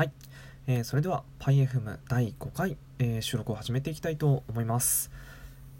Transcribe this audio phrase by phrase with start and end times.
[0.00, 0.12] はい、
[0.66, 5.10] えー、それでは PyFM 第5回、えー、収録を始めていきたいと思います、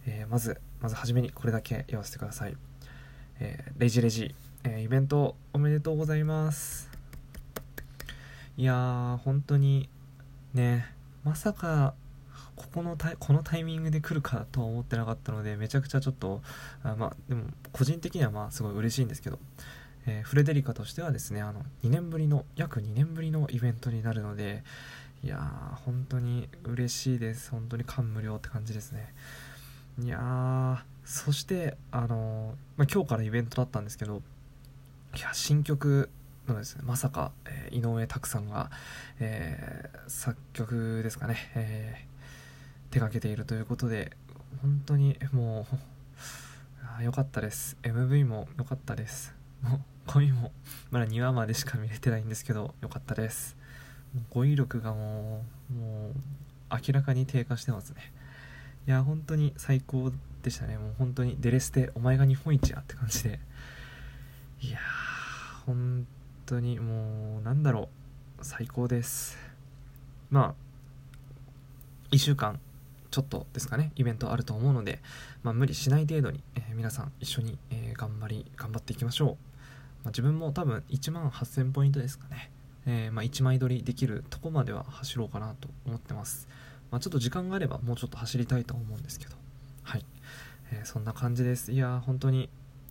[0.07, 2.55] えー、まずまずはじめにこれだけ言わせてください、
[3.41, 6.91] えレジレジ、えイベントおめでとうございます。
[8.59, 9.89] いやー本当に
[10.53, 10.85] ね
[11.25, 11.95] まさか
[12.57, 16.43] ここのタイこのタイミングで来るかとは思ってなかったのでめちゃくちゃちょっと
[16.83, 19.39] あまあでも個人的にはまあすごい嬉しいんですけど。
[20.07, 24.63] えー、フレデリカとしてはですねあの2年ぶりの約2年ぶりのイベントになるので
[25.23, 27.51] いやー本当に嬉しいです。
[27.51, 29.13] 本当に感無量って感じですね。
[30.03, 34.23] いやーそしてあのー、まあ、今日からイベントだったんですけど
[35.17, 36.09] いや新曲
[36.49, 38.71] のですねまさか、えー、井上拓さんが、
[39.19, 42.07] え作曲ですかね、え
[42.91, 44.13] 手掛けているということで
[44.63, 45.75] 本当にもう
[47.05, 47.77] 良かったです。
[47.83, 49.40] MV も良かったです。
[49.63, 50.53] もう恋も
[50.91, 53.57] まだ2話までしか見れてないんですけどよかったです。
[54.31, 56.15] 語彙力がもうもう
[56.73, 58.13] 明らかに低下してますね。
[58.87, 60.11] いや本当に最高
[60.43, 60.79] でしたね。
[60.79, 63.41] もう本当にデレステお前が日本一やって感じで。
[64.63, 66.07] いやー本
[66.47, 67.89] 当にもうなんだろ
[68.41, 68.45] う。
[68.45, 69.39] 最高です。
[70.31, 70.71] まあ
[72.11, 72.59] 1週間
[73.11, 73.93] ちょっとですかね。
[73.97, 75.01] イベントあると思うので、
[75.43, 79.50] まあ、無理しない程度に、えー、皆さん一緒に、えー、頑張り頑張っていきましょう。
[80.03, 82.51] まあ、自分も多分1万8000ポイントですかね、
[82.87, 86.49] えー、まあ、1枚取りできるとこまでは走ろうかなと思ってます、
[86.91, 89.41] まあ、ちょっと時間があればもうちょっと走りたいと思うんですけど。
[89.83, 90.05] はい、
[90.73, 91.73] えー、そんな感じです。
[91.73, 92.49] いや本当に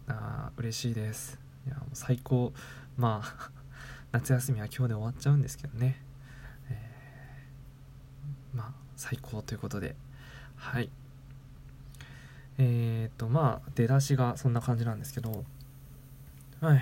[0.08, 1.40] あ嬉しいです。
[1.66, 2.52] いやもう最高。
[2.98, 3.52] まあ
[4.12, 6.04] 夏休みは今日で終わっちゃうんですけどね、
[6.70, 9.96] えー、まあ最高ということで。
[10.56, 10.90] はい。
[12.58, 15.46] えっ、ー、とまあ出だしがそんな感じなんですけど。
[16.62, 16.82] はい。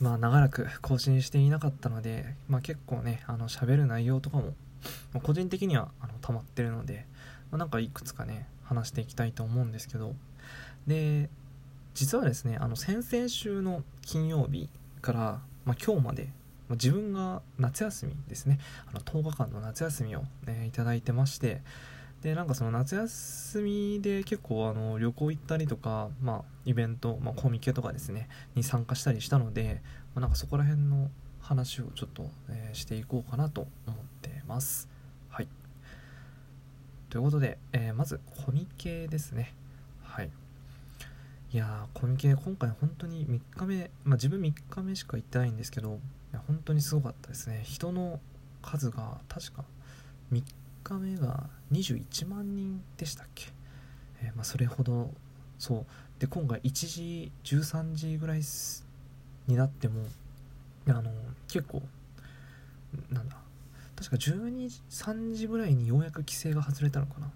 [0.00, 4.54] まあ長らく更新していなかったので、まあ、結構ねあの喋る内容とかも、
[5.12, 7.06] まあ、個人的にはあの溜まってるので、
[7.50, 10.14] まあ、なんかいくつかね話していきたいと思うんですけど。
[10.86, 11.28] で
[11.94, 14.70] 実はですねあの先々週の金曜日
[15.02, 15.20] から、
[15.66, 16.30] まあ、今日まで、
[16.68, 18.58] ま、自分が夏休みですね。
[18.90, 21.60] あの10日間の夏休みを、ね、いただいてまして
[22.22, 29.82] でなんかその夏休みで結構あの旅行行ったりとか、まあ、イベント、まあ、コミケとかですねに参加したりしたので、
[30.14, 31.10] まあ、なんかそこら辺の
[31.40, 34.88] 話をちょっと、えー、していこうかなと思ってます。
[35.30, 35.48] はい
[37.10, 39.52] ということで、えー、まずコミケですね。
[40.02, 40.30] はい。
[41.52, 45.98] いや、コミケ、今回本当に3日目、まあ自分3日目しか行ってないんですけど、
[46.46, 47.60] 本当にすごかったですね。
[47.64, 48.18] 人の
[48.62, 49.64] 数が確か
[50.32, 50.42] 3
[50.84, 53.46] 日目が21万人でしたっけ、
[54.22, 55.10] えー、まあ、それほど
[55.58, 55.86] そう。
[56.18, 58.42] で今回1時13時ぐらい
[59.46, 60.04] になっても
[60.88, 61.10] あの
[61.48, 61.82] 結構
[63.10, 63.36] なんだ。
[63.96, 67.30] 確か12時3時ぐらいにようやく規制が外れたのかな。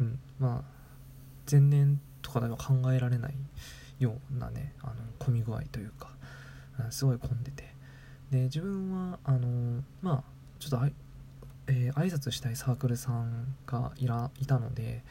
[0.00, 0.18] うん。
[0.38, 0.82] まあ
[1.50, 3.34] 前年とかでは考えられない
[3.98, 6.08] ようなねあの混み具合というか
[6.78, 7.72] うんすごい混んでて。
[8.30, 10.22] で自分はあのまあ
[10.58, 10.80] ちょっと
[11.66, 15.02] えー、挨拶したいサークルさんがいらいたので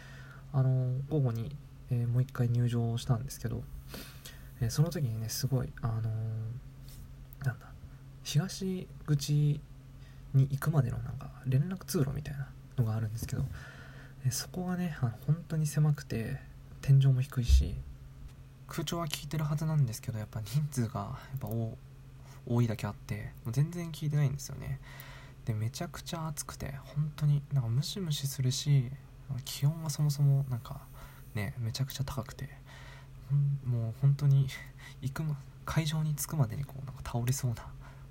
[0.54, 1.56] あの午後に、
[1.90, 3.64] えー、もう一回入場したんですけど、
[4.62, 6.02] えー、その時にねすごいあの
[7.46, 7.66] なんだ
[8.24, 9.60] 東口
[10.34, 12.48] に行くまでのなんか連絡通路みたいな
[12.78, 13.44] のがあるんですけど、
[14.26, 16.38] えそこがねあの本当に狭くて
[16.82, 17.76] 天井も低いし
[18.68, 21.50] 空調は効いてるはずなんですけどやっぱ人数がやっぱ
[22.48, 24.80] 多いだけあってもう全然効いてないんですよね。
[25.46, 28.92] でめちゃくちゃ暑くて本当になんかムシムシするし
[29.46, 30.82] 気温がそもそもなんか
[31.34, 32.50] ねめちゃくちゃ高くて
[33.66, 34.48] もう本当に
[35.02, 35.24] 行く
[35.66, 37.64] 会場に着くまでにこうなんか倒れそうな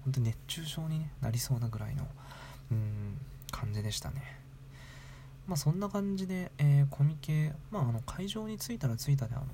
[0.04, 2.06] 本当に熱中症に、なりそうなぐらいの
[2.70, 3.18] うん
[3.50, 4.38] 感じでしたね。
[5.46, 9.44] まあそんな感じで、えー、コミケ、まあ、あの会場に着いたら着いたであの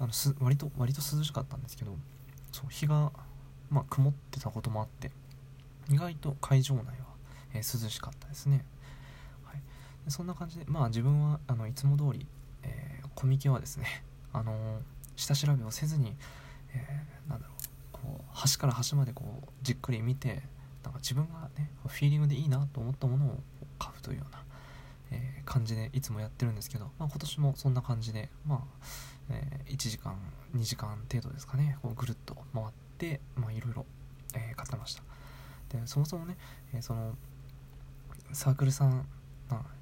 [0.00, 1.94] あのす割と割と涼しかったんですけど
[2.52, 3.12] そう日が、
[3.70, 5.10] まあ、曇ってたこともあって
[5.90, 6.94] 意外と会場内は、
[7.56, 8.64] えー、涼しかったですね、
[9.44, 9.56] はい、
[10.04, 12.26] でそんな感じでまあ自分はあのいつも通り、
[12.62, 14.80] えー、コミケはですね あのー、
[15.16, 16.14] 下調べをせずに、
[16.74, 17.56] え、なんだろう
[17.92, 20.42] こう端から端までこうじっくり見て
[20.84, 23.40] なんか自分がねフィーリングでいいなと思ったものを
[23.78, 24.44] 買うというような、
[25.10, 28.60] え、感じでいつもやってるんですけど、まあ、今年もそんな感じでまあ、
[29.30, 30.16] え、1時間
[30.54, 32.66] 2時間程度ですかねこうぐるっと回っ
[32.98, 33.20] て
[33.54, 33.86] いろいろ、
[34.32, 35.02] 買ってました。
[35.68, 36.36] でそもそもね、
[36.72, 37.16] え、その
[38.32, 39.06] サークルさん、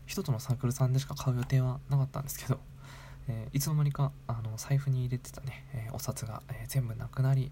[0.07, 2.61] 一つのサークルさんでしか買う予定はなかったんですけど、
[3.29, 7.51] えー、いつの間にかあの財布に入れてたね、えー、お札が、え全部なくなり、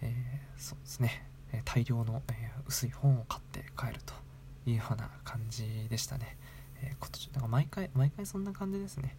[0.00, 4.14] えそうですねえ大量の、え薄い本を買って帰ると
[4.66, 6.36] いうような感じでしたね、
[6.82, 9.16] え今年なんか毎回毎回そんな感じですね。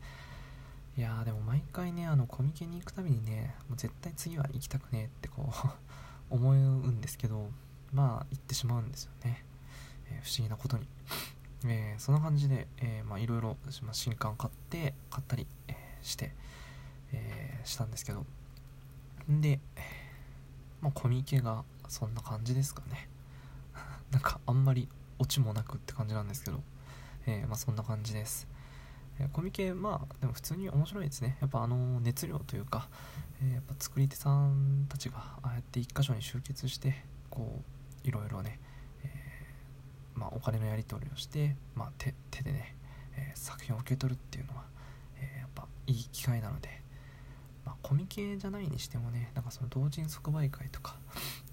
[0.97, 5.69] いやーでも毎回ねあのコミケに行くたびにねもう絶対次は行きたくねえってこう
[6.35, 7.49] 思うんですけど
[7.93, 9.45] まあ行ってしまうんですよね、
[10.11, 10.87] えー、不思議なことに、
[11.65, 13.57] えー、そんな感じで、えまあいろいろ
[13.91, 16.33] 新刊買って買ったり、えして、
[17.11, 18.25] えしたんですけど。
[19.29, 19.59] で、
[20.81, 23.07] まあ、コミケがそんな感じですかね。
[24.11, 24.87] なんかあんまり
[25.19, 26.63] オチもなくって感じなんですけど、
[27.25, 28.47] え、まあ、そんな感じです、
[29.19, 31.37] え、コミケまあでも普通に面白いですね。
[31.41, 32.89] やっぱあの熱量というか、
[33.41, 37.61] え、やっぱ作り手さんたちがああやって一箇所に集結してこ
[38.03, 38.59] ういろいろね、
[40.19, 42.75] まあ、お金のやり取りをして、まあ、手手でね、
[43.15, 44.63] え作品を受け取るっていうのは、
[45.17, 46.79] えやっぱいい機会なので
[47.69, 50.95] まあ、コミケじゃないにしてもねなんかその同人即売会とか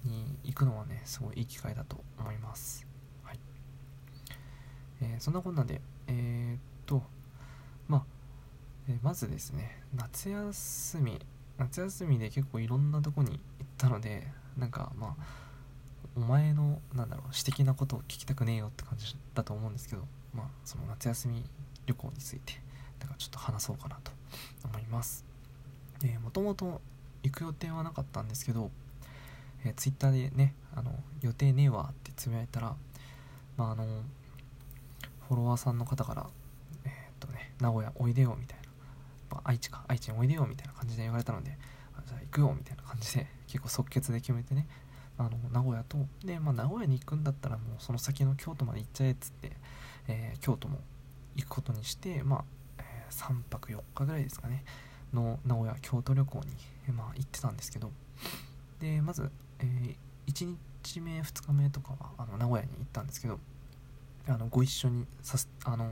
[0.03, 2.87] に行くのはねすごいいい機会だと思います。
[3.23, 3.39] はい。
[5.01, 7.03] えー、そんなこんなでえー、っと
[7.87, 8.03] まあ、
[8.89, 11.19] えー、まずですね夏休み
[11.59, 13.39] 夏休みで結構いろんなとこに行っ
[13.77, 14.27] たので
[14.57, 15.23] なんかまあ
[16.17, 20.01] お前のなんだろう私的なことを聞きたくねえよって感じだと思うんですけど
[20.33, 21.43] まあその夏休み
[21.85, 22.53] 旅行について
[22.99, 24.11] なんかちょっと話そうかなと
[24.65, 25.25] 思います。
[26.23, 26.81] もともと
[27.23, 28.69] 行く予定はなかったんですけど、
[29.65, 30.91] えー、ツイッターでねあの
[31.21, 32.75] 予定ねえわってつぶやいたら、
[33.57, 33.85] まあ、あの
[35.27, 36.27] フォロワーさんの方から
[36.85, 38.59] えー、っとね名古屋おいでよみたい
[39.31, 41.57] な、愛知か愛知においでよみたいな感じで言われたので
[42.05, 44.67] じゃあ行くよみたいな感じで結構即決で決めてね
[45.17, 49.51] あの名古屋とで、まあ、名古屋に行くんだったらもうその先の京都まで行っちゃえっつって、
[50.07, 50.79] えー、京都も
[51.35, 52.43] 行くことにしてまあ、
[52.79, 54.63] えー、3泊4日ぐらいですかね
[55.13, 56.39] の名古屋京都旅行
[56.87, 57.91] に、まあ、行ってたんですけど
[58.79, 59.95] でまず、え、
[60.27, 63.39] 1日目2日目とかはあの名古屋に行ったんですけど
[64.27, 65.85] あのご一緒にさすあの、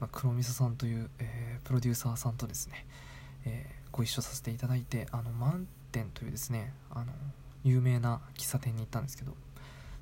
[0.00, 2.86] まあ、黒みそさんという、え、プロデューサーさんとですね、
[3.44, 7.12] え、ご一緒させていただいてあのマウンテンというですねあの
[7.64, 9.34] 有名な喫茶店に行ったんですけど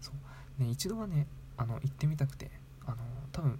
[0.00, 0.12] そ
[0.58, 0.62] う。
[0.62, 1.26] ね一度はね
[1.56, 2.50] あの行ってみたくて
[2.87, 2.96] あの
[3.32, 3.58] 多分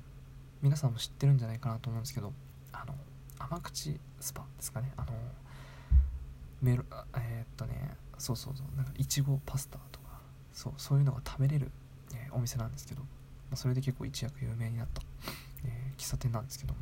[0.63, 2.33] 皆さんも知ってるんじゃないかなと思うんですけど
[2.73, 2.95] あの
[3.39, 4.93] 甘口スパですかね。
[4.97, 5.13] あの
[6.61, 6.85] メロ
[7.17, 8.77] えー、っとねそうそうそう。
[8.77, 10.21] なんかいちごパスタとか
[10.53, 11.71] そうそういうのが食べれる、
[12.15, 13.07] えー、お店なんですけど、ま
[13.53, 15.03] あ、それで結構一躍有名になった、
[15.65, 16.81] えー、喫茶店なんですけども、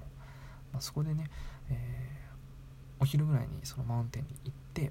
[0.73, 1.29] まあ、そこでね、
[1.69, 2.17] え
[2.99, 4.91] お昼ぐらいにそのマウンテンに行って、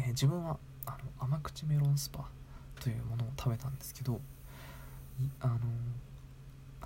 [0.00, 2.24] え自分はあの甘口メロンスパ
[2.80, 4.20] というものを食べたんですけど
[5.40, 5.54] あの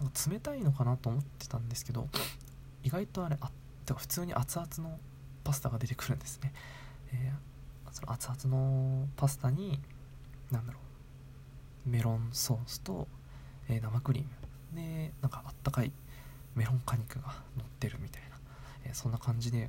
[0.01, 2.09] なんか冷たいのかなと思ってたんですけど
[2.83, 3.51] 意外とあれあ
[3.87, 4.99] てか普通に熱々の
[5.45, 6.53] パスタが出てくるんですね、
[7.13, 9.81] えー、その熱々のパスタに
[10.51, 10.79] 何だろ
[11.87, 13.07] うメロンソースと、
[13.69, 14.29] えー、生クリーム。
[14.75, 15.93] でなんかあったかい
[16.55, 18.39] メロン果肉が乗ってるみたいな、
[18.87, 19.69] えー、そんな感じで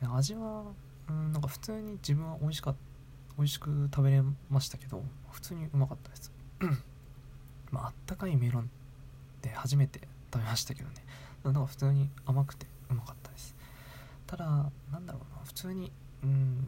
[0.00, 0.64] 味は
[1.08, 2.93] うんなんか普通に自分は美味しかった。
[3.36, 6.32] 美味しく食べれましたけど普通にうまかったです。
[7.70, 8.66] まああったかいメロンっ
[9.42, 10.00] て初めて
[10.32, 10.94] 食べましたけどね。
[11.42, 13.54] なんか普通に甘くてうまかったです。
[14.26, 15.44] ただなんだろうな。
[15.44, 15.90] 普通に
[16.22, 16.66] うん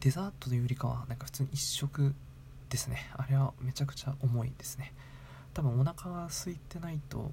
[0.00, 2.14] デザートというよりかはなんか普通に一食
[2.70, 3.10] ですね。
[3.16, 4.92] あれはめちゃくちゃ重いですね。
[5.52, 7.32] 多分お腹が空いてないと、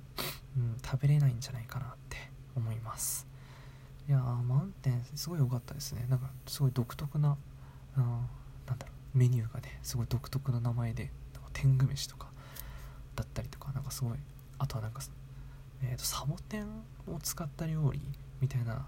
[0.58, 2.18] うん、食べれないんじゃないかなって
[2.56, 3.28] 思います。
[4.08, 6.06] いやーマウンテンすごい良かったですね。
[6.10, 7.38] なんかすごい独特な
[7.98, 8.22] あ
[8.68, 12.28] なんだろうメニューがねすごい独特な名前でなんか天狗飯とか
[13.16, 14.14] だったりとかなんかすごい
[14.58, 15.02] あとはなんか
[15.84, 16.68] えーと、サボテン
[17.08, 18.00] を使った料理
[18.40, 18.86] みたいな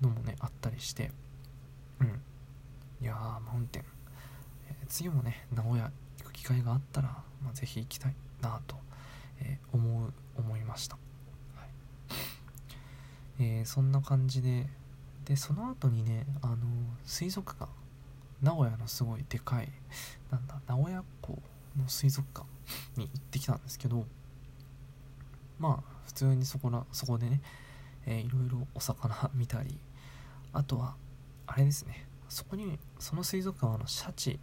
[0.00, 1.10] のもねあったりして
[2.00, 2.20] うん。
[3.00, 3.84] いやーマウンテン、
[4.68, 7.08] えー、次もね名古屋行く機会があったら、
[7.42, 8.76] まあ、ぜひ行きたいなと、
[9.40, 10.96] えー、思う思いました、
[11.56, 11.68] はい。
[13.40, 14.66] えー、そんな感じで
[15.24, 16.56] でその後にねあの
[17.04, 17.70] 水族館。
[18.42, 19.68] 名古屋のすごいでかい
[20.30, 21.38] なんだ名古屋港
[21.78, 22.46] の水族館
[22.96, 24.04] に行ってきたんですけど
[25.58, 27.40] まあ普通にそこらそこでね、
[28.06, 29.78] えー、いろいろお魚見たり
[30.52, 30.96] あとは
[31.46, 34.38] あれですねそこにその水族館はのシャチ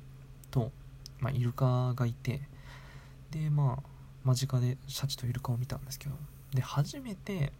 [0.51, 0.71] と、
[1.19, 2.41] まあ、イルカがいて
[3.31, 3.89] でまあ
[4.23, 6.15] 間近でシャチとイルカを見たんですけど
[6.53, 7.51] で初めて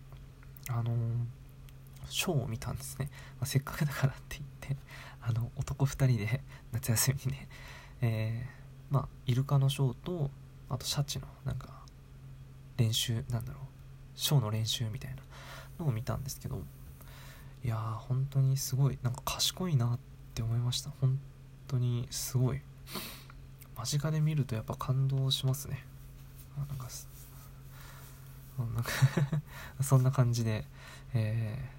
[0.70, 0.96] あのー、
[2.10, 4.78] ショーを見たんですね、まあ、せっかくだからって言って
[5.22, 7.48] あの男2人で 夏休みにね、
[8.02, 10.32] えー、まあイルカのショーと
[10.70, 11.84] あとシャチのなんか
[12.78, 13.64] 練習なんだろう
[14.16, 15.22] ショーの練習みたいな
[15.80, 16.64] のを見たんですけど
[17.64, 20.00] いやー本当にすごいなんか賢いなっ
[20.34, 20.92] て思いました。
[21.02, 21.20] 本
[21.68, 22.62] 当にすごい。
[23.76, 25.86] 間近で見るとやっぱ感動しますね。
[26.56, 26.88] あなんか
[28.66, 28.92] なんか
[29.82, 30.66] そんな感じで、
[31.14, 31.79] えー、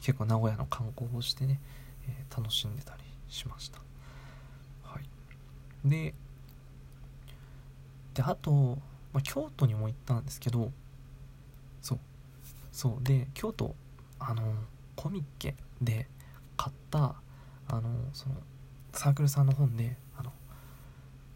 [0.00, 1.60] 結構名古屋の観光をしてね、
[2.08, 3.78] えー、楽しんでたりしました。
[4.84, 5.88] はい。
[5.88, 6.14] で
[8.14, 8.78] であと、
[9.12, 10.70] まあ、京都にも行ったんですけど
[11.82, 11.98] そう
[12.72, 13.04] そう。
[13.04, 13.74] で京都
[14.18, 14.42] あの
[14.94, 16.08] コミッケで
[16.56, 17.14] 買った
[17.68, 18.36] あのその
[18.92, 20.32] サークルさんの本であの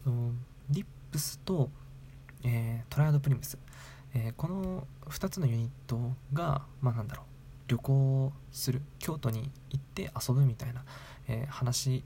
[0.07, 0.33] の
[0.71, 1.69] リップスと、
[2.45, 3.59] えー、トライアドプリムス、
[4.14, 5.99] えー、この2つのユニット
[6.33, 7.29] がまあなんだろう。
[7.71, 10.85] 旅行する京都に行って遊ぶみたいな、
[11.29, 12.03] えー、話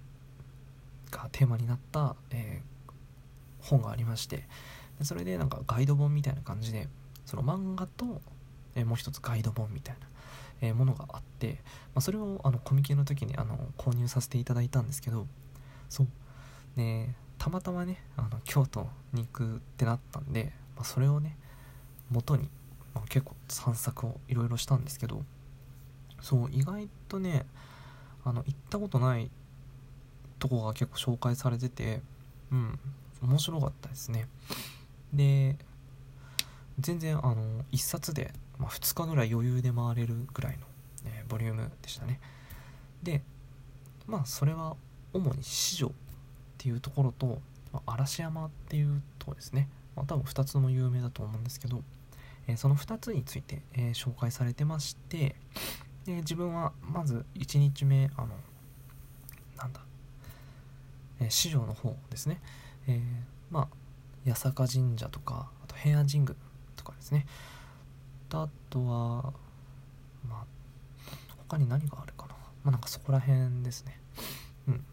[1.10, 2.60] がテーマになった、え
[3.60, 4.44] 本がありまして
[5.00, 6.86] それでなんかガイド本みたいな感じで
[7.24, 8.20] その漫画と、
[8.74, 10.06] えもう一つガイド本みたいな、
[10.68, 11.62] えものがあって、
[11.94, 15.26] まあ、それをあのコミケの時にあの購入させていただいたんですけど
[15.88, 16.08] そう。
[16.76, 21.38] ねたまたまねあの京都に行くってなったんで、まあ、それをね
[22.10, 22.50] 元に、
[22.94, 25.22] まあ、結構散策をいろいろしたんですけど
[26.24, 27.44] そう意外とね
[28.24, 29.30] あの行ったことない
[30.38, 32.00] とこが結構紹介されてて
[32.50, 32.78] うん
[33.22, 34.26] 面白かったですね。
[35.12, 35.58] で
[36.80, 40.64] 全然あの1冊で、まあ、2日ぐらい余裕で回れるぐらいの、
[41.04, 42.18] え、ボリュームでしたね。
[43.02, 43.22] で
[44.06, 44.76] まあそれは
[45.12, 45.90] 主に四条っ
[46.56, 47.38] ていうところと、
[47.70, 51.82] まあ、嵐山っていうとこですね、まあ、多分2つも有名だと思うんですけど、
[52.46, 55.36] えー、その2つについて、えー、紹介されてまして
[56.04, 58.28] で自分はまず1日目あの
[59.56, 59.80] なんだ、
[61.20, 62.40] えー、四条の方ですね、
[62.86, 63.00] えー、
[63.50, 63.68] まあ
[64.28, 66.34] 八坂神社とかあと平安神宮
[66.76, 67.26] とかですね。
[68.32, 69.32] あとは
[70.28, 70.44] まあ
[71.48, 72.34] 他に何があるかな。
[72.64, 74.00] まあなんかそこら辺ですね。
[74.66, 74.84] うん。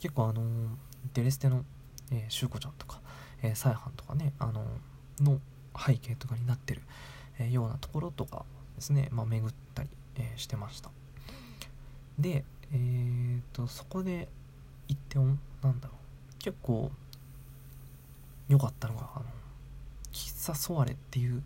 [0.00, 0.42] 結構あの
[1.14, 1.64] デレステの、
[2.10, 3.00] えー、シュウコちゃんとか、
[3.42, 4.64] えー、サイハンとかねあの
[5.20, 5.38] の
[5.78, 6.82] 背景とかになってる、
[7.38, 8.44] えー、ようなところとか
[8.76, 10.90] ですね、まあ、巡ったり、えー、してました。
[12.18, 14.28] でえー、とそこで
[14.88, 16.38] 行ってなんだろう。
[16.38, 16.90] 結構
[18.48, 19.26] 良かったのがあの
[20.12, 21.42] 喫茶ソワレっていう、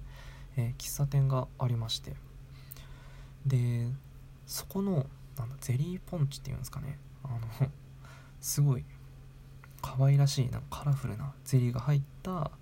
[0.57, 2.15] えー、喫茶店がありまして。
[3.45, 3.89] で
[4.47, 5.07] そこの
[5.37, 6.99] なんだゼリーポンチっていうんですかね。
[7.25, 7.71] あの
[8.41, 8.85] すごい
[9.83, 12.53] 可愛らしいなんかカラフルなゼリーが入った、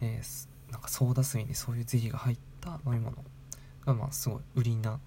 [0.00, 3.24] えー、なんかソーダ水にそういうゼリーが入った飲み物
[3.92, 4.98] まあすごい売りな、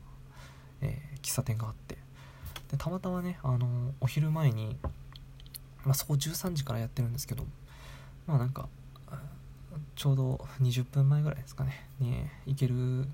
[0.81, 1.97] えー、喫茶店があって。
[2.69, 4.77] でたまたまねあのお昼前に、
[5.85, 7.45] まあ、そこ13時からやってるんですけど
[8.25, 8.67] まあなんか
[9.95, 13.07] ちょうど20分前ぐらいですかねに行ける行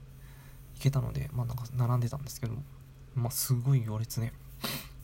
[0.80, 2.56] けたのでまあなんか並んでたんですけど
[3.16, 4.34] まあすごい行列ね。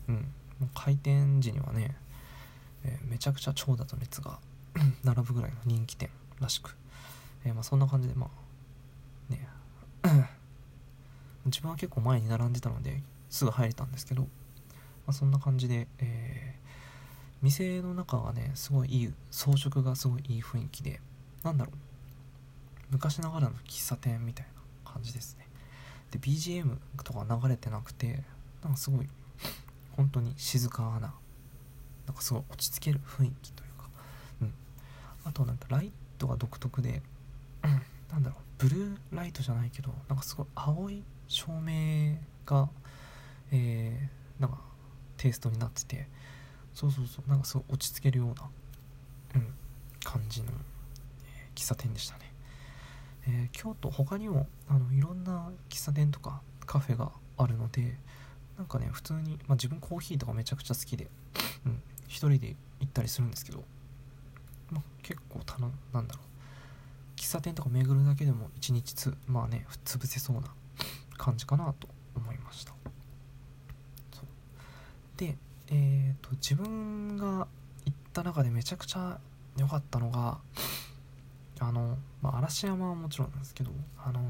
[0.08, 0.16] うん。
[0.60, 1.96] もう開店時にはね、
[2.84, 4.39] えー、めちゃくちゃ長蛇の列が
[5.04, 6.75] 並ぶぐらいの人気店らしく、
[7.46, 8.30] えー、まあそんな感じでま
[9.30, 9.48] あね
[11.50, 14.27] 自分は結構前に並んでたのですぐ入れたんですけど、ま
[15.08, 16.60] あ、そんな感じで、えー
[17.41, 21.00] 店の中がねすごいいい装飾がすごいいい雰囲気で
[21.44, 21.75] なんだろう
[22.91, 24.48] 昔ながらの喫茶店みたい
[24.86, 25.48] な感じですね。
[26.12, 28.24] で BGM とか流れてなくて
[28.63, 29.08] なんかすごい
[29.96, 31.13] 本当に静かな
[32.08, 33.89] なんかすごい落ち着ける雰囲気というか
[34.41, 34.53] うん。
[35.24, 37.03] あとなんかライトが独特で、
[37.63, 42.68] うん、なんだろうブルーライトじゃないけどなんかすごい青い照明が
[43.52, 44.60] えー、なんか
[45.18, 46.08] テイストになってて
[46.74, 48.34] そうそうそうなんかすごい落ち着けるような、
[49.36, 49.54] うん、
[50.04, 50.48] 感じの、
[51.26, 52.32] えー、喫茶店でしたね、
[53.28, 57.96] えー、京都他にもあのいろんな喫茶店とかカフェがあるので
[58.58, 61.08] なんかね普通に、まあ、自分コーヒーとかめちゃくちゃ好きで、
[61.66, 63.64] うん、一人で行ったりするんですけど、
[64.72, 70.44] まあ、結構たのなんだろう喫茶店とか巡るだけでも一日つまあね潰せそうな
[71.20, 72.74] 感じかなと思いました。
[75.18, 77.46] でえーと、自分が
[77.86, 79.20] 行った中でめちゃくちゃ
[79.58, 80.40] 良かったのが
[81.60, 83.72] あの、まあ、嵐山はもちろんなんですけど
[84.04, 84.22] あの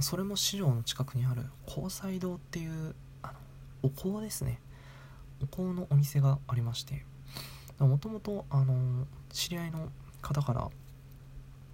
[0.00, 3.34] それも市場の近くにある交際堂っていうあの
[3.82, 4.58] お香ですね。
[5.42, 7.04] お香のお店がありまして
[7.78, 8.46] もともと
[9.32, 9.90] 知り合いの
[10.22, 10.70] 方から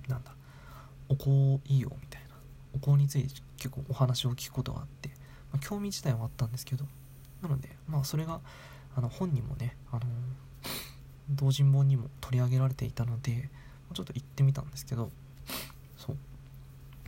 [0.09, 0.33] なんだ
[1.09, 1.31] お香
[1.67, 2.29] いいよみたいな。
[2.75, 5.09] お香について結構お話を聞くことがあって、
[5.53, 6.85] まあ、興味自体はあったんですけど
[7.43, 8.41] なのでまあそれが
[8.97, 10.03] あの本にもね、あの
[11.31, 13.49] 同人本にも取り上げられていたので
[13.95, 15.11] ちょっと行ってみたんですけど
[15.97, 16.17] そう。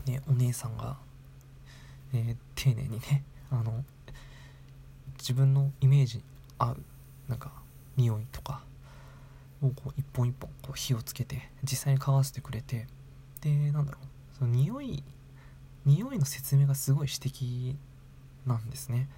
[0.09, 0.97] ねお姉さんが、
[2.15, 3.85] えー、丁寧にねあの
[5.19, 6.25] 自分のイメージに
[6.59, 6.77] 合う
[7.29, 7.53] なんか
[7.97, 8.63] 匂いとか、
[9.63, 12.87] をこう一本一本こう火をつけて実際に嗅がせてくれて
[13.41, 15.03] でなんだろうその匂い
[15.87, 17.75] 匂いの説明がすごい指摘
[18.47, 19.09] なんですね。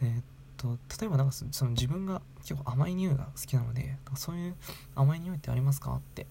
[0.00, 0.24] えー、っ
[0.56, 4.54] と例えばなんかその自分が結構甘い匂いが好きなのでそういう
[4.94, 6.26] 甘い匂いってありますかって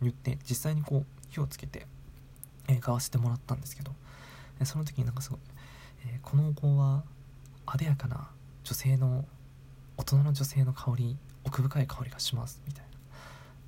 [0.00, 1.86] 言って実際にこう火をつけて、
[2.68, 3.92] えー、買わせてもらったんですけど
[4.64, 5.38] その時になんかすごい、
[6.06, 7.04] えー、このお香は
[7.66, 8.28] 艶やかな
[8.64, 9.24] 女性の
[9.96, 12.84] 大人の女性の香り奥深い香りがしますみたい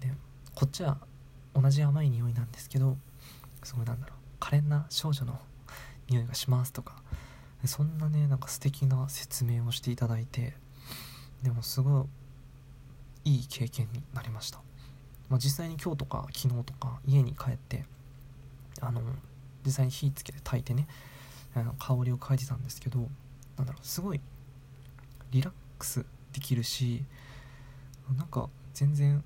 [0.03, 0.09] な。
[0.09, 0.15] で
[0.55, 0.99] こっちは
[1.55, 2.97] 同じ甘い匂いなんですけど
[3.63, 5.38] すごいなんだろう可憐な少女の
[6.09, 7.02] 匂いがしますとか。
[7.66, 10.54] そんなねなんか素敵な説明をしていただいて
[11.42, 12.07] でもすご
[13.25, 14.61] いいい経験になりました、
[15.28, 17.85] まあ、実際に今日とか昨日とか家に帰って
[18.80, 19.02] あの
[19.64, 20.87] 実際に火つけて炊いてね
[21.54, 23.09] あの香りを嗅いでたんですけど
[23.57, 24.21] なんだろうすごい
[25.33, 27.02] リラックスできるし
[28.16, 29.23] なんか全然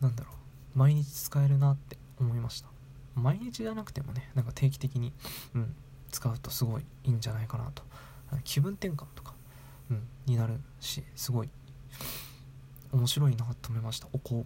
[0.00, 0.30] なんだろ
[0.76, 2.77] う毎日使えるなって思いました。
[3.18, 5.12] 毎日じゃなくてもねなんか定期的に、
[5.54, 5.74] うん、
[6.10, 7.82] 使うとすごいいいんじゃないかなと。
[8.44, 9.32] 気分転換とか、
[9.90, 11.48] うん、になるしすごい
[12.92, 14.08] 面白いなと思いました。
[14.12, 14.44] お香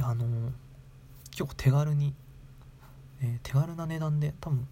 [0.00, 0.50] あのー、
[1.30, 2.14] 結構手軽に、
[3.20, 4.66] えー、手軽な値段で多分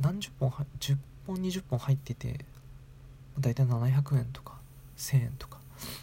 [0.00, 0.96] 何十本10
[1.26, 2.44] 本20本入ってて
[3.38, 4.54] 大体700円とか
[4.96, 5.58] 1000円とか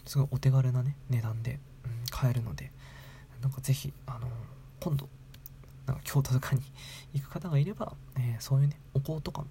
[0.06, 2.72] すごいお手軽なね値段で、うん、買えるので
[3.42, 4.30] なんかぜひあのー、
[4.80, 5.10] 今度
[5.88, 6.62] なんか京都とかに
[7.14, 9.46] 行く方がいれば、えー、そういうねお香とか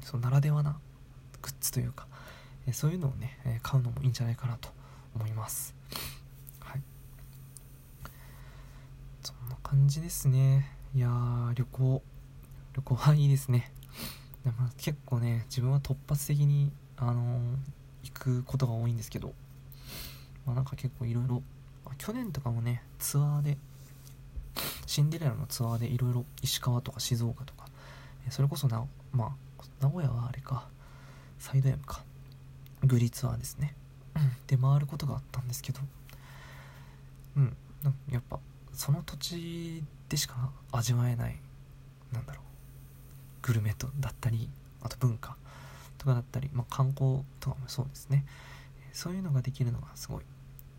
[0.00, 0.78] そのならではな
[1.42, 2.06] グッズというか、
[2.66, 4.70] えー、そういうのをね、え買うのもいいんじゃないかなと
[5.14, 5.74] 思います。
[6.60, 6.82] はい。
[9.22, 10.70] そんな感じですね。
[10.94, 11.08] いや
[11.54, 12.02] 旅行。
[12.74, 13.70] 旅行はいいですね。
[14.44, 17.40] でも結構ね自分は突発的にあの
[18.02, 19.32] 行くことが多いんですけど
[20.46, 21.42] まあなんか結構いろいろ
[21.96, 23.56] 去年とかもねツアーで
[24.94, 27.66] シンデレラのツアーでいろいろ石川とか静岡とか
[28.30, 30.68] それこそな、まあ、名古屋はあれか
[31.40, 32.04] サイド M か
[32.84, 33.74] グリツアーですね。
[34.46, 35.80] で回ることがあったんですけど
[37.36, 37.56] うん
[38.08, 38.38] やっぱ
[38.72, 41.40] その土地でしか味わえない
[42.12, 42.44] なんだろう
[43.42, 44.48] グルメとだったり
[44.80, 45.36] あと文化
[45.98, 48.24] とかだったり、まあ、観光とかもそうですね。
[48.92, 50.22] そういうのができるのがすごい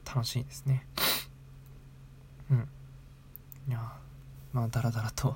[0.05, 0.87] 楽しいですね。
[2.49, 2.69] うん。
[3.67, 4.04] いや
[4.55, 5.35] まあだらだらと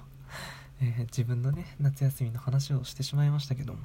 [0.82, 3.80] えー、自分のね夏休みの話をしてしまいましたけども。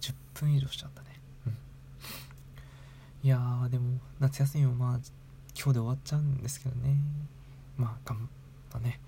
[0.00, 1.08] 10分以上しちゃったね。
[1.46, 1.56] うん。
[3.24, 5.00] いやーでも夏休みもまあ
[5.56, 6.96] 今日で終わっちゃうんですけどね。
[7.76, 8.28] まあ頑
[8.72, 9.00] 張ね。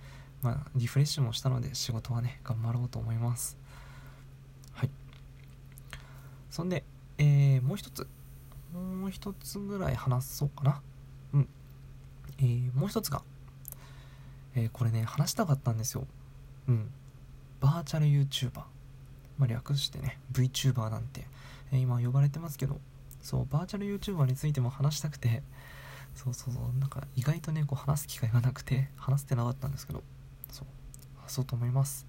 [0.42, 3.56] まあリフレッシュもしたので仕事はね頑張ろうと思います。
[4.72, 4.90] はい。
[6.50, 6.82] そんで
[7.18, 8.08] えー、もう一つ。
[8.72, 10.82] もう一つぐらい話そうかな。
[11.34, 11.48] うん。
[12.38, 13.22] えー、もう一つが
[14.56, 16.06] えー、これね話したかったんですよ。
[16.68, 16.90] うん。
[17.60, 18.62] バーチャル YouTuber、
[19.38, 21.26] まあ、略してね VTuber なんて、
[21.72, 22.80] えー、今呼ばれてますけど。
[23.22, 25.42] そうバーチャル YouTuber についても話したくて。
[26.14, 30.02] そうそうそうなんか意外とねこう話す機会がなくて話せてなかったんですけど。
[30.50, 30.66] そう
[31.22, 32.06] 話そうと思います。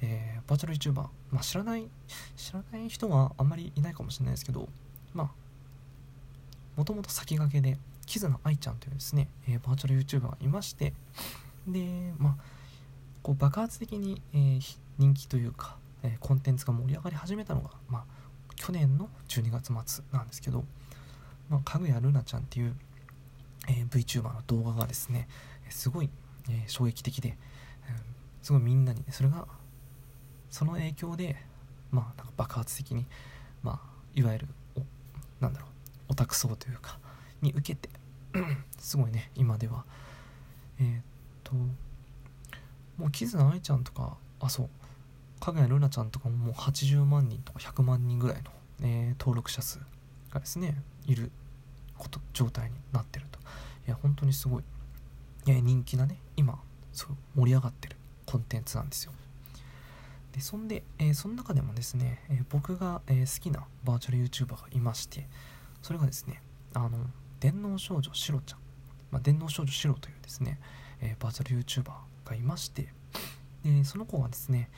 [0.00, 1.88] えー、バーチャル YouTuber、まあ、知らない
[2.36, 4.68] 知らない人はあんまりいないかもしれないですけど。
[5.14, 5.30] まあ
[6.76, 10.92] もともと先駆けでキズナ愛ちゃんというですね、えー、バーチャル YouTuber がいまして。
[11.66, 12.36] でまあ
[13.22, 18.04] こう爆発的に、えー、人気というか、えー、コンテンツが盛り上がり始めたのが、まあ、
[18.56, 20.64] 去年の12月末なんですけど、
[21.48, 22.74] まあ、かぐやるなちゃんっていう、
[23.68, 25.28] えー、VTuber の動画がですね
[25.68, 26.10] すごい、
[26.50, 27.36] え衝撃的で、え
[28.42, 29.46] すごいみんなに、それが
[30.50, 31.36] その影響で、
[31.90, 33.06] まあ、なんか爆発的に、
[33.62, 33.80] まあ、
[34.14, 34.48] いわゆる
[35.40, 35.68] なんだろう
[36.10, 36.98] オタク層というか
[37.40, 37.88] に受けて
[38.78, 39.84] すごいね今では。
[40.78, 41.11] えー、
[41.52, 44.68] ともうキズナ愛ちゃんとかあそう。
[45.40, 48.50] かぐやルナちゃんとかももう80万人とか100万人ぐらいの、
[48.82, 49.80] えー、登録者数
[50.30, 51.32] がですねいる
[51.98, 53.40] こと状態になってると。
[53.86, 54.62] いや本当にすごい、
[55.48, 56.60] えー、人気なね今
[56.92, 59.12] すごい盛り上がってるコンテンツなんですよ。
[60.32, 65.28] でそんで、えー、その中でもですね、えー、僕が、えー、好きなバーチャル YouTuber がいまして
[65.82, 66.40] それがですね
[66.72, 66.98] あの
[67.40, 68.58] 電脳少女シロちゃん、
[69.10, 70.58] まあ、電脳少女シロというですね、
[71.02, 71.92] え、バーチャル YouTuber
[72.24, 72.88] がいまして
[73.64, 74.70] でその子はですね、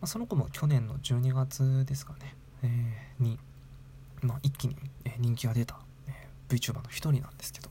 [0.00, 3.38] ま、その子も去年の12月ですかね、えー、に、
[4.22, 4.76] まあ、一気に
[5.18, 7.70] 人気が出た、え、VTuber の一人なんですけど、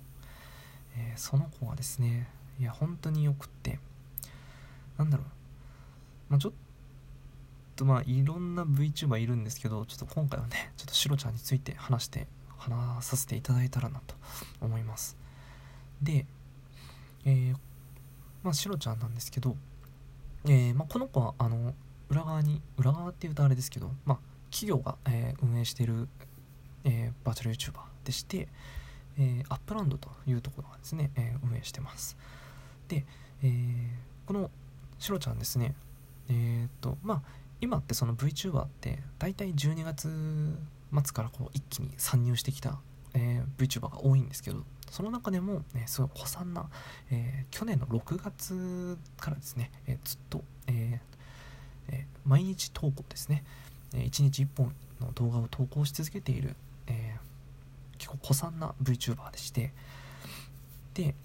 [0.98, 2.28] えー、その子はですね
[2.60, 3.80] いや本当によくって
[4.98, 5.28] なんだろう、
[6.30, 6.54] まあ、ちょっ
[7.76, 14.16] とまあいろんな VTuber いるんですけどちょっと今回はねちょっとシロちゃんについて話して話させていただいたらなと
[14.62, 15.16] 思います。
[16.02, 16.26] で
[17.26, 17.56] えー、
[18.44, 19.56] まあシロちゃんなんですけど、
[20.46, 21.74] えーまあ、この子はあの
[22.10, 24.18] 裏側に裏側っていうとあれですけど、まあ、
[24.52, 26.08] 企業が、えー、運営している、
[26.84, 28.48] えー、バーチャル YouTuber でして、
[29.20, 32.18] えー、アップランドというところがですね、えー、運営してます。
[32.88, 33.06] で、
[33.44, 33.88] えー、
[34.26, 34.50] この
[35.00, 35.76] シロちゃんですね
[36.30, 37.22] えー、っとまあ
[37.62, 40.10] 今ってその VTuber って大体12月
[40.92, 42.80] 末からこう一気に参入してきた、
[43.14, 46.70] えー、VTuber が多いんですけどその中でも、ね、すごい古参な、
[47.12, 51.02] えー、去年の6月からですね、えー、ずっと、え
[51.90, 53.46] え毎日投稿ですね、
[53.94, 56.56] え1日1本の動画を投稿し続けている、
[56.88, 57.16] え
[57.98, 59.72] 結構古参な VTuber でして
[60.94, 61.16] で、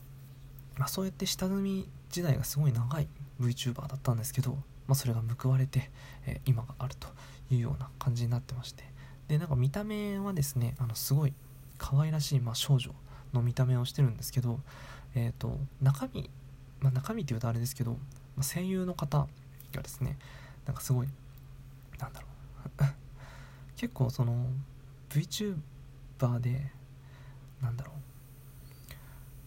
[0.76, 3.08] まあ、そうやって下積み時代がすごい長い
[3.40, 4.52] VTuber だったんですけど、
[4.86, 5.90] まあ、それが報われて、
[6.26, 7.08] え今があると
[7.50, 8.84] いうような感じになってまして。
[9.28, 11.32] でなんか見た目はですねあのすごい
[11.78, 12.94] 可愛らしい、まあ、少女
[13.32, 14.60] の見た目をしてるんですけど、
[15.14, 16.30] えーと、中身、
[16.80, 17.98] まあ、中身っていうとあれですけど、ま
[18.40, 19.26] あ、声優の方
[19.72, 20.18] がですね
[20.66, 21.08] なんかすごい
[21.98, 22.26] なんだろ
[22.80, 22.84] う
[23.76, 24.46] 結構その
[25.10, 26.72] VTuber で
[27.60, 27.94] なんだろう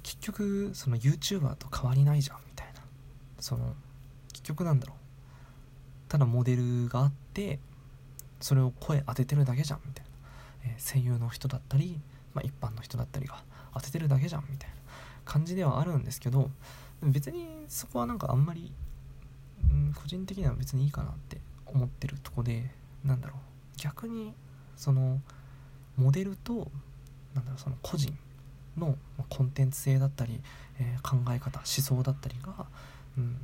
[0.03, 2.81] 結局その YouTuber と変わりないじゃんみたいな。
[3.39, 3.75] その
[4.31, 4.97] 結局なんだろう
[6.07, 7.59] ただモデルがあって
[8.39, 11.99] それを声当ててるだけじゃんみたいな、えー、声優の人だったり、
[12.33, 13.43] まあ、一般の人だったりが
[13.75, 14.75] 当ててるだけじゃんみたいな
[15.25, 16.49] 感じではあるんですけど
[17.03, 18.71] 別にそこはなんかあんまり、
[19.69, 22.71] うん、個人的には別にいいかなって思ってるとこで
[23.03, 23.39] なんだろう。
[23.77, 24.33] 逆に
[24.77, 25.19] その
[25.97, 26.71] モデルと
[27.33, 28.17] なんだろうその個人
[28.77, 28.95] の
[29.29, 30.39] コンテンツ性だったり、
[30.79, 32.65] えー、考え方思想だったりが、
[33.17, 33.37] うん、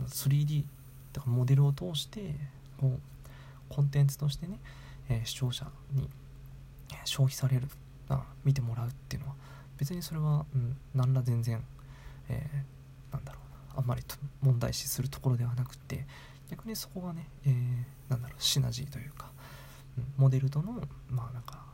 [0.00, 0.64] うん、3D
[1.12, 2.34] だかモデルを通して
[2.78, 3.00] こう
[3.68, 4.58] コンテンツとしてね、
[5.08, 6.08] えー、視聴者に
[7.04, 7.68] 消費される
[8.08, 9.34] あ見てもらうっていうのは
[9.78, 11.62] 別にそれは、うん、何ら全然、
[12.28, 13.40] えー、なんだろ
[13.72, 14.02] うなあんまり
[14.40, 16.06] 問題視するところではなくて
[16.50, 19.30] 逆にそこがね、えー、なんだろうシナジーというか、
[19.98, 21.64] うん、モデルとのまあなんか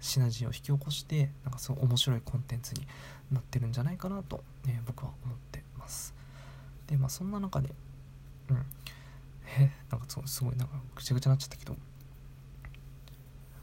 [0.00, 2.86] シナジーを引き起こしてなんかすごい面白いコンテンツに
[3.30, 6.14] なってるんじゃないかなと、えー、僕は思ってます。
[6.86, 7.70] でまあそんな中で
[8.50, 8.66] うん
[9.58, 11.76] えなんかすごいなんかぐちゃぐちゃになっちゃったけど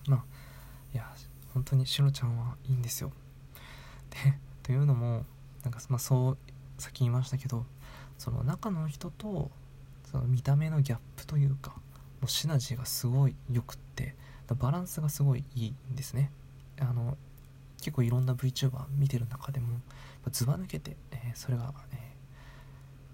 [0.08, 0.24] まあ
[0.94, 1.14] いや
[1.58, 3.12] 本当にシロちゃんはいいんですよ。
[4.12, 5.26] で というのも
[5.64, 6.38] なんか、まあ、そう
[6.78, 7.66] さっき言いましたけど
[8.20, 9.50] その中の人と
[10.06, 11.80] その見た目のギャップというかも
[12.26, 14.16] うシナジーがすごいよくって
[14.48, 16.32] バランスがすごいいいんですね。
[16.80, 17.18] あの
[17.82, 19.80] 結構いろんな VTuber 見てる中でも
[20.32, 22.16] ずば抜けて、えー、それが、え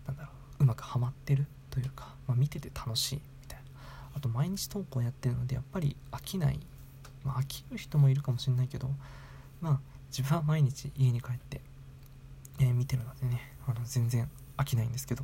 [0.03, 3.65] ー、なんだろううまくはまってるというか、まあ、見てて楽しいみたいな。
[4.15, 6.59] あと毎日投稿やってるのでやっぱり飽きない
[7.23, 8.89] まあ飽きる人もいるかもしれないけど
[9.61, 11.61] まあ自分は毎日家に帰って、
[12.59, 15.23] えー、見てるのでねあの全然飽きないんですけど、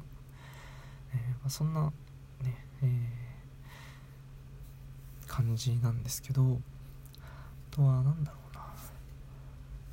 [1.13, 1.91] えー、まあ、そんな
[2.43, 6.59] ね、えー、感じなんですけど
[7.21, 8.61] あとは何だろうな。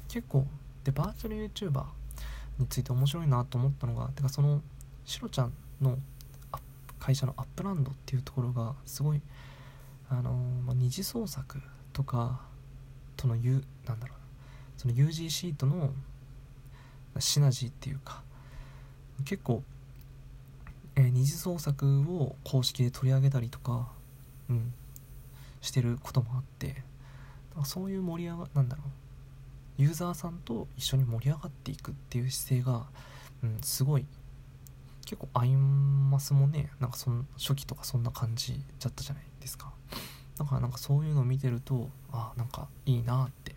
[0.09, 0.47] 結構
[0.85, 1.85] でバーチャル YouTuber
[2.59, 4.63] について面白いなと思ったのがてかその
[5.05, 5.99] シロちゃんの
[6.99, 9.21] 会社のアップランドっていうところがすごい
[10.09, 10.31] あの
[10.65, 11.61] まあ、二次創作
[11.97, 12.43] とか
[13.17, 14.17] との U、なんだろう
[14.77, 15.91] その UGC との
[17.19, 18.23] シナジーっていうか
[19.25, 19.63] 結構、
[20.95, 23.89] えー、二次創作を公式で取り上げたりとか、
[24.51, 24.75] うん、
[25.63, 26.83] してることもあって
[27.65, 29.83] そういう盛り上がなんだろう。
[29.83, 32.87] ユーザーさんと一緒に盛り上がっていくっていう姿勢が、
[33.43, 34.05] うん、すごい
[35.07, 36.71] 結構アイマスもね。
[36.79, 39.73] なんかその初期とかそんな感じだったじゃないですか。
[40.39, 43.55] だからなんかそういうのを見てるとあなんかいいなって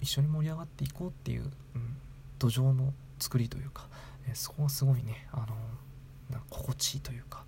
[0.00, 1.42] 一緒に盛り上がっていこうっていう、
[1.74, 1.96] うん、
[2.38, 3.86] 土壌の作りというか、
[4.28, 7.44] えー、そこはすごいね、あのー、心地いいというか、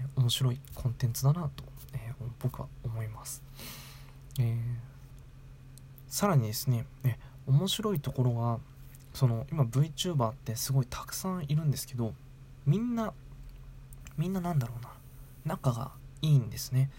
[0.00, 3.42] えー、面白いコンテンツだなと、え僕は思います、
[4.38, 4.56] え
[6.08, 8.58] さらにですねね面白いところが
[9.12, 12.14] その今 VTuber ってすごいたくさんいるんですけど
[12.66, 13.12] みんな
[14.16, 14.90] みんななんだろうな
[15.44, 15.90] 仲が
[16.22, 16.90] いいんですね、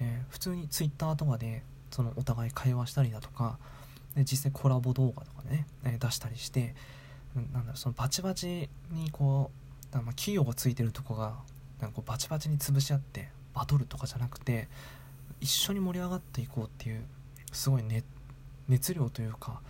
[0.00, 3.58] えー、普通に Twitter とかでそのお互い会話したりだとか
[4.14, 6.74] で実際コラボ動画とかね、えー、出したりして
[7.34, 9.50] なんだろうそのバチバチにこ
[9.92, 11.34] うま企業がついてるとこが
[11.80, 14.68] なんかこうバチバチに潰し合ってバトルとかじゃなくて
[15.40, 17.02] 一緒に盛り上がっていこうっていう
[17.52, 18.04] すごい、ね、
[18.68, 19.60] 熱量というか、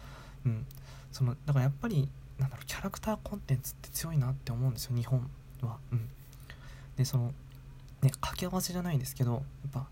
[0.44, 0.66] うん、
[1.12, 5.30] そのだからやっぱりなんだろうキャラクターコンテンツって強いなって思うんですよ日本
[5.62, 5.76] は。
[5.92, 6.08] うん、
[6.96, 7.32] でその
[8.02, 9.86] ね掛け合わせじゃないんですけどやっぱ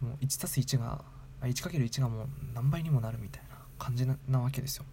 [0.00, 1.04] もう 1+1 が
[1.42, 4.84] 1×1 がもう何倍にもなるみたいな感じなわけですよ。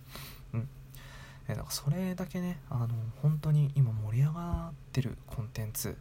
[0.54, 0.70] うん。
[1.48, 2.90] えだからそれだけねあの
[3.22, 5.98] 本当に今盛り上がってるコンテンツ、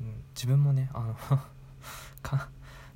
[0.00, 1.16] うん、自分もねあの
[2.22, 2.48] か、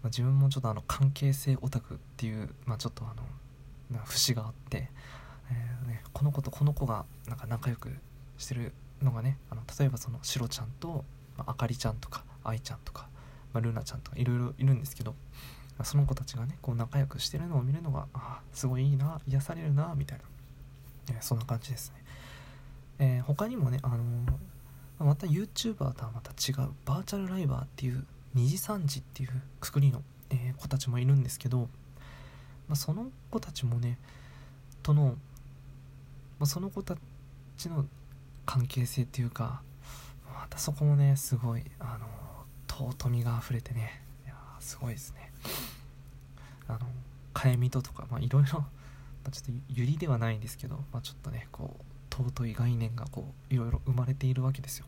[0.05, 4.91] 自分もちょっとあの関係性オタクっていう、まあ、ちょっとあの節があって、
[5.51, 7.97] えー、ね、この子とこの子がなんか仲良く
[8.39, 11.05] してるのがねあの例えばそのシロちゃんと、
[11.37, 13.09] ま、あかりちゃんとか愛ちゃんとか、
[13.55, 15.17] まあ、ルナちゃんとかいろいろいるんですけど、ま
[15.79, 20.25] あ、その子たちがねこう仲良くしてるのを見るのがあすごいいいな癒されるなみたいな、
[21.17, 22.05] えー、そんな感じですね、
[22.99, 31.69] えー、他にもね、あのー、また YouTuber とはまた違うバーチャルライバーっていう2次3次っていうくくりの、え子たちもいるんですけど、
[32.69, 33.99] まあ、その子たちもね
[34.83, 35.15] との、ま
[36.41, 36.97] あ、その子た
[37.57, 37.87] ちの
[38.45, 39.63] 関係性っていうか
[40.35, 42.07] またそこもねすごいあの
[42.79, 44.03] 尊みが溢れてね。
[44.25, 45.33] いやすごいですね。
[46.67, 46.81] あの
[47.33, 49.31] かえみととかいろいろちょっと
[49.69, 54.87] ゆりではないんですけど、まあ、ちょっとねこう尊い概念がこういろいろ生まれているわけですよ、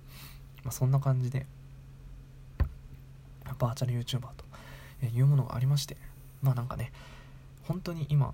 [0.64, 1.44] まあ、そんな感じで
[3.58, 4.28] バーチャル YouTuber
[5.00, 5.96] というものがありまして
[6.40, 6.92] まあなんかね
[7.66, 8.32] 本当に今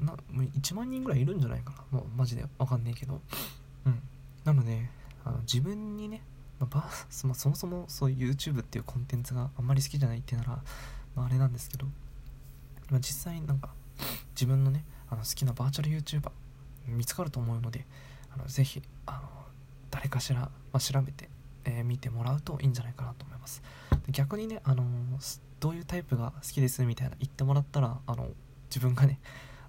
[0.00, 1.98] な1万人ぐらいいるんじゃないかな。
[1.98, 3.20] もうマジでわかんねえけど。
[3.86, 4.02] うん。
[4.44, 4.88] なので
[5.24, 6.22] あの自分にね、
[6.66, 10.48] まあ、そもそもそういう YouTube っていうコンテンツがあんまり好きじゃないってなら、
[11.14, 11.86] まあ、あれなんですけど、
[12.90, 13.70] まあ、実際なんか
[14.34, 16.30] 自分のねあの好きなバーチャル YouTuber
[16.86, 17.84] 見つかると思うので
[18.34, 19.28] あのぜひあの
[19.90, 21.28] 誰かしら、まあ、調べて、
[21.64, 23.62] えー、見てもらうといいんじゃないかなと思います。
[24.10, 24.84] 逆にね、あの
[25.60, 28.28] どういうタイプが好きですみたいな言ってもらったらあの
[28.70, 29.18] 自分がね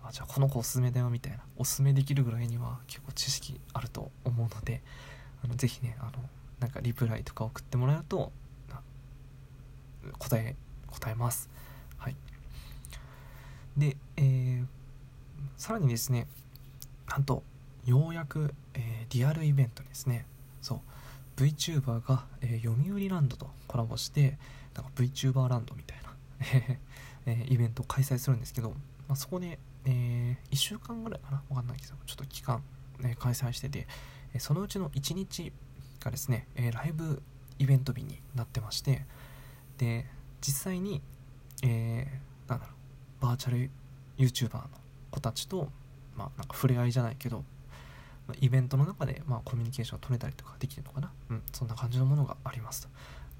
[0.03, 4.81] あじゃあこの子おすすめだよみたいなおすすめできるぐらいには結構知識あると思うので
[5.43, 6.11] あのぜひねあの
[6.59, 8.31] なんかリプライとか送ってもらえると
[10.17, 10.55] 答え
[10.87, 11.49] 答えます。
[11.97, 12.15] はい。
[13.77, 14.65] で、えー、
[15.57, 16.27] さらにですね
[17.09, 17.43] なんと
[17.85, 20.25] ようやく、えー、リアルイベントですね
[20.61, 24.37] そう VTuber が、えー、読売ランドとコラボして
[24.75, 26.09] なんか VTuber ランドみたいな
[27.25, 31.43] えー、イベントを開催するんですけど、まあ、そこで、えー、1週間ぐらいかな？
[31.49, 32.63] わかんないけどちょっと期間、
[32.99, 33.87] ね、開催してて、
[34.33, 35.51] えそのうちの1日
[35.99, 37.21] がですね、えライブ
[37.59, 39.05] イベント日になってまして
[39.77, 40.05] で
[40.41, 41.01] 実際に、
[41.63, 42.71] えー、なんだろ
[43.21, 43.69] うバーチャル
[44.17, 44.63] YouTuber の
[45.11, 45.69] 子たちと、
[46.15, 47.43] まあ、なんか触れ合いじゃないけど
[48.39, 52.89] イベントの中で、まあ、コミュニケーションを取れたりとかできるのかな、うん、そんな感じのものがありますと、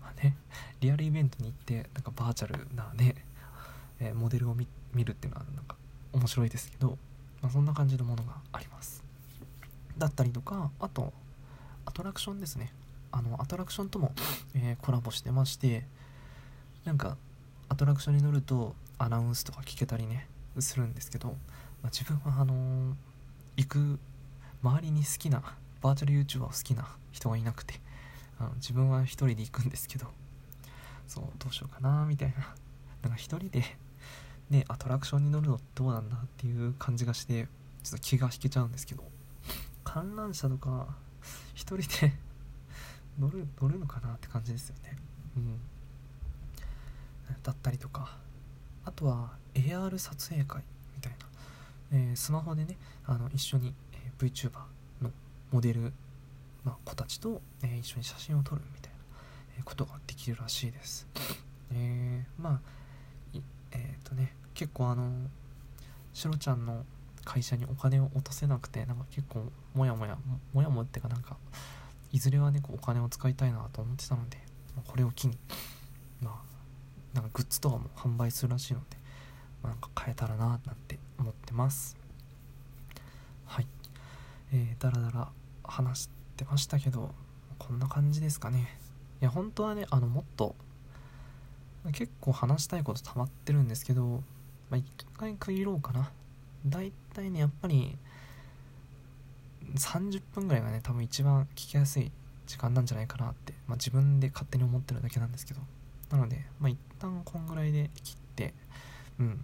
[0.01, 0.35] まあね、
[0.81, 3.15] リアルイベントに行ってなんかバーチャルなね、
[3.99, 4.67] えー、モデルを見
[5.03, 5.75] るっていうのはなんか
[6.11, 6.97] 面白いですけど、
[7.41, 9.03] まあ、そんな感じのものがあります。
[9.97, 11.13] だったりとかあと
[11.89, 12.71] アトラクションですね。
[13.11, 14.11] あのアトラクションとも、
[14.53, 15.87] えー、コラボしてまして
[16.85, 17.17] なんか
[17.67, 20.27] アトラクションに乗るとアナウンスとか聞けたりね
[20.59, 21.33] するんですけど、ま
[21.85, 22.93] あ、自分はあのー、
[23.57, 23.99] 行く
[24.61, 25.41] 周りに好きな
[25.81, 27.73] バーチャル YouTuber を好きな人がいなくて
[28.39, 30.05] あの自分は一人で行くんですけど
[31.07, 32.35] そうどうしようかなみたいな。
[33.01, 33.63] なんか一人で
[34.51, 37.47] ねアトラクションに乗るのどうなんだっていう感じがして
[37.83, 39.03] ちょっと気が引けちゃうんですけど
[39.83, 40.87] 観覧車とか
[41.59, 42.13] 一人で
[43.19, 44.97] 乗る乗るのかなって感じですよね。
[45.35, 45.59] うん。
[47.43, 48.17] だったりとか。
[48.85, 50.63] あとは AR 撮影会
[50.95, 51.17] みたいな、
[51.91, 53.75] えー、スマホでねあの一緒に、
[54.17, 54.51] VTuber
[55.01, 55.11] の
[55.51, 55.91] モデル、
[56.63, 58.93] まあ、子たちと、えー、一緒に写真を撮るみたい
[59.57, 61.05] な、ことができるらしいです。
[61.71, 62.61] えー、まあ
[63.71, 65.11] えっ、とね結構あの
[66.13, 66.85] シロちゃんの
[67.29, 69.43] 会社にお金を落とせなくてなんか結構
[69.75, 70.17] モヤモヤ
[70.51, 71.37] モヤモヤっていうかなんか
[72.11, 74.39] いずれはねこうお金を使いたいなと思ってたので、
[74.87, 75.37] これを機に
[76.23, 78.97] まあなんかグッズとかも販売するらしいので、
[79.61, 81.95] まあ、なんか買えたらななんて思ってます。
[83.45, 83.67] はい。
[84.51, 85.27] えー、だらだら
[85.63, 87.13] 話してましたけど
[87.59, 88.79] こんな感じですかね。
[89.21, 90.55] いや本当はねあのもっと
[91.91, 94.21] 結構話したいこと溜まってるんですけど、ま
[94.71, 96.09] あ、一回区切ろうかな。
[96.65, 97.97] だいたいねやっぱり
[99.75, 102.11] 30分ぐらいがね多分一番聞きやすい
[102.47, 105.61] 時間なんじゃないかなって、まあ、自分で勝手に思ってるだけなんですけど。
[106.11, 108.53] なのでまあ一旦こんぐらいで切って
[109.19, 109.43] うん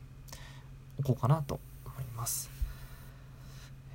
[1.00, 2.50] おこうかなと思います。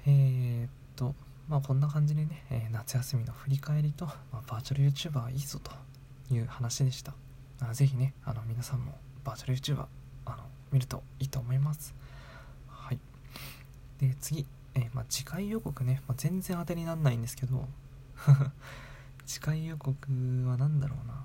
[0.06, 1.14] えー、っと
[1.48, 5.72] まあこんな感じでね、えー、夏休みの振り返りと、まあ、バーチャル YouTuber いいぞと
[6.32, 7.14] いう話でした。
[7.60, 9.86] あぜひねあの皆さんもバーチャル YouTuber
[10.26, 10.36] あの
[10.70, 11.94] 見るといいと思います。
[14.00, 17.68] で次えー、まあ、次回予告ね、まあ、全然当てになんないんですけど。
[19.26, 19.96] 次回予告
[20.46, 21.24] は何だろうな。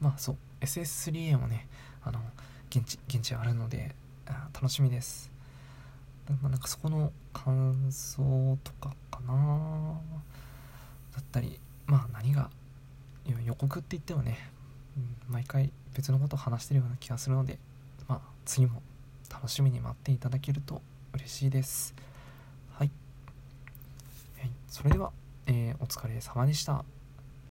[0.00, 0.36] まあそう。
[0.60, 1.66] SS3A もね
[2.02, 2.20] あの、
[2.70, 3.94] 現地現地あるので
[4.26, 5.30] あ楽しみです。
[6.42, 10.00] まなんかそこの感想とかかな。
[11.14, 12.50] だったりまあ何が
[13.44, 14.50] 予告って言ってもね、
[14.96, 17.58] うん、毎回別のことを話してるような気がするので
[18.06, 18.82] まあ次も
[19.32, 20.82] 楽しみに待っていただけると
[21.16, 21.94] 嬉しいです。
[22.72, 22.90] はい、
[24.38, 25.12] はい、それでは、
[25.46, 26.84] えー、お疲れ様でした。